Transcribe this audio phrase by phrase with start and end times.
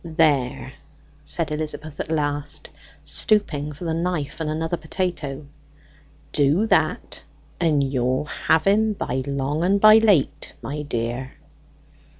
[0.03, 0.73] "There,"
[1.23, 2.69] said Elizabeth at length,
[3.03, 5.45] stooping for the knife and another potato,
[6.31, 7.23] "do that,
[7.59, 11.33] and you'll have him by long and by late, my dear."